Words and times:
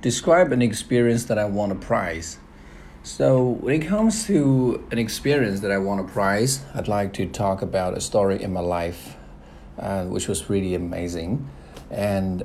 describe 0.00 0.52
an 0.52 0.62
experience 0.62 1.24
that 1.24 1.38
I 1.38 1.44
want 1.44 1.72
to 1.72 1.86
prize. 1.86 2.38
So, 3.02 3.42
when 3.42 3.80
it 3.80 3.86
comes 3.86 4.26
to 4.26 4.86
an 4.90 4.98
experience 4.98 5.60
that 5.60 5.70
I 5.70 5.78
want 5.78 6.06
to 6.06 6.12
prize, 6.12 6.60
I'd 6.74 6.88
like 6.88 7.14
to 7.14 7.26
talk 7.26 7.62
about 7.62 7.96
a 7.96 8.00
story 8.00 8.42
in 8.42 8.52
my 8.52 8.60
life, 8.60 9.16
uh, 9.78 10.04
which 10.04 10.28
was 10.28 10.50
really 10.50 10.74
amazing. 10.74 11.48
And 11.90 12.44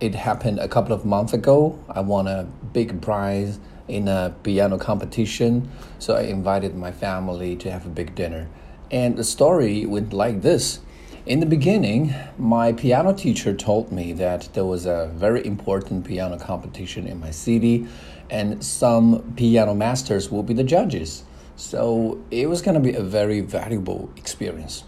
it 0.00 0.16
happened 0.16 0.58
a 0.58 0.66
couple 0.66 0.92
of 0.92 1.04
months 1.04 1.32
ago. 1.32 1.78
I 1.88 2.00
won 2.00 2.26
a 2.26 2.48
big 2.72 3.00
prize 3.00 3.60
in 3.86 4.08
a 4.08 4.34
piano 4.42 4.76
competition, 4.76 5.70
so 6.00 6.16
I 6.16 6.22
invited 6.22 6.74
my 6.74 6.90
family 6.90 7.54
to 7.56 7.70
have 7.70 7.86
a 7.86 7.90
big 7.90 8.16
dinner. 8.16 8.48
And 8.90 9.16
the 9.16 9.24
story 9.24 9.86
went 9.86 10.12
like 10.12 10.42
this. 10.42 10.80
In 11.24 11.38
the 11.38 11.46
beginning, 11.46 12.12
my 12.36 12.72
piano 12.72 13.12
teacher 13.12 13.54
told 13.54 13.92
me 13.92 14.12
that 14.14 14.48
there 14.54 14.64
was 14.64 14.86
a 14.86 15.08
very 15.14 15.46
important 15.46 16.04
piano 16.04 16.36
competition 16.36 17.06
in 17.06 17.20
my 17.20 17.30
city 17.30 17.86
and 18.28 18.64
some 18.64 19.32
piano 19.36 19.72
masters 19.72 20.32
will 20.32 20.42
be 20.42 20.52
the 20.52 20.64
judges. 20.64 21.22
So 21.54 22.20
it 22.32 22.48
was 22.48 22.60
going 22.60 22.74
to 22.74 22.80
be 22.80 22.96
a 22.96 23.02
very 23.04 23.40
valuable 23.40 24.10
experience. 24.16 24.82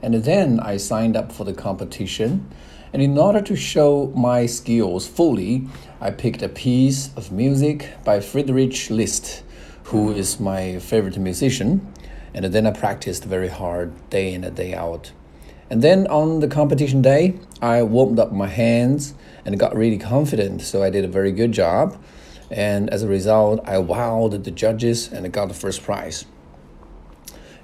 And 0.00 0.14
then 0.14 0.60
I 0.60 0.76
signed 0.76 1.16
up 1.16 1.32
for 1.32 1.42
the 1.42 1.54
competition. 1.54 2.48
And 2.92 3.02
in 3.02 3.18
order 3.18 3.40
to 3.40 3.56
show 3.56 4.12
my 4.14 4.46
skills 4.46 5.08
fully, 5.08 5.66
I 6.00 6.12
picked 6.12 6.42
a 6.42 6.48
piece 6.48 7.10
of 7.16 7.32
music 7.32 7.88
by 8.04 8.20
Friedrich 8.20 8.90
Liszt, 8.90 9.42
who 9.84 10.12
is 10.12 10.38
my 10.38 10.78
favorite 10.78 11.18
musician. 11.18 11.92
And 12.32 12.44
then 12.44 12.64
I 12.64 12.70
practiced 12.70 13.24
very 13.24 13.48
hard 13.48 14.08
day 14.08 14.32
in 14.32 14.44
and 14.44 14.54
day 14.54 14.72
out. 14.72 15.10
And 15.70 15.82
then 15.82 16.08
on 16.08 16.40
the 16.40 16.48
competition 16.48 17.00
day, 17.00 17.38
I 17.62 17.84
warmed 17.84 18.18
up 18.18 18.32
my 18.32 18.48
hands 18.48 19.14
and 19.44 19.58
got 19.58 19.74
really 19.76 19.98
confident. 19.98 20.62
So 20.62 20.82
I 20.82 20.90
did 20.90 21.04
a 21.04 21.08
very 21.08 21.30
good 21.30 21.52
job. 21.52 21.96
And 22.50 22.90
as 22.90 23.04
a 23.04 23.08
result, 23.08 23.60
I 23.64 23.76
wowed 23.76 24.42
the 24.42 24.50
judges 24.50 25.12
and 25.12 25.24
I 25.24 25.28
got 25.28 25.46
the 25.46 25.54
first 25.54 25.84
prize. 25.84 26.24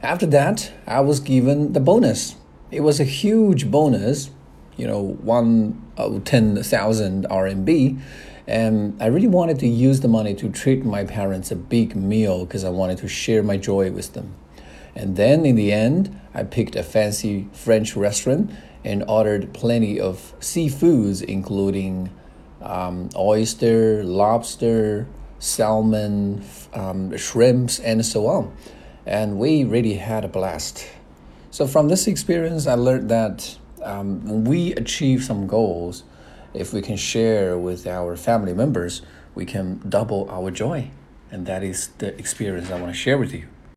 After 0.03 0.27
that, 0.27 0.73
I 0.87 1.01
was 1.01 1.19
given 1.19 1.73
the 1.73 1.81
bonus. 1.81 2.37
It 2.71 2.81
was 2.81 3.01
a 3.01 3.05
huge 3.05 3.71
bonus, 3.73 4.31
you 4.77 4.87
know, 4.87 5.03
one 5.03 5.83
of 5.97 6.23
10,000 6.23 7.27
RMB. 7.29 8.01
And 8.47 9.03
I 9.03 9.07
really 9.07 9.27
wanted 9.27 9.59
to 9.61 9.67
use 9.67 10.01
the 10.01 10.09
money 10.09 10.33
to 10.35 10.49
treat 10.49 10.85
my 10.85 11.03
parents 11.03 11.51
a 11.51 11.57
big 11.57 11.97
meal 11.97 12.45
because 12.45 12.63
I 12.63 12.71
wanted 12.71 12.99
to 12.99 13.09
share 13.09 13.43
my 13.43 13.57
joy 13.57 13.91
with 13.91 14.13
them. 14.13 14.35
And 14.97 15.15
then 15.15 15.45
in 15.45 15.57
the 15.57 15.73
end, 15.73 16.19
I 16.33 16.43
picked 16.43 16.75
a 16.75 16.83
fancy 16.83 17.49
French 17.53 17.95
restaurant 17.95 18.51
and 18.83 19.05
ordered 19.07 19.53
plenty 19.53 20.01
of 20.01 20.35
seafoods, 20.41 21.23
including 21.23 22.11
um, 22.63 23.11
oyster, 23.15 24.03
lobster, 24.03 25.07
salmon, 25.39 26.43
um, 26.73 27.15
shrimps, 27.17 27.79
and 27.79 28.05
so 28.07 28.27
on. 28.27 28.57
And 29.05 29.39
we 29.39 29.65
really 29.65 29.95
had 29.95 30.25
a 30.25 30.29
blast. 30.29 30.89
So, 31.51 31.67
from 31.67 31.89
this 31.89 32.07
experience, 32.07 32.67
I 32.67 32.75
learned 32.75 33.11
that 33.11 33.59
um, 33.83 34.25
when 34.25 34.45
we 34.45 34.73
achieve 34.75 35.23
some 35.23 35.47
goals, 35.47 36.05
if 36.55 36.73
we 36.73 36.81
can 36.81 36.97
share 36.97 37.59
with 37.59 37.87
our 37.87 38.17
family 38.17 38.55
members, 38.55 39.03
we 39.35 39.45
can 39.45 39.83
double 39.87 40.27
our 40.31 40.51
joy. 40.51 40.91
And 41.31 41.45
that 41.47 41.63
is 41.63 41.89
the 41.99 42.17
experience 42.19 42.71
I 42.71 42.81
want 42.81 42.93
to 42.93 42.99
share 42.99 43.19
with 43.19 43.35
you. 43.35 43.47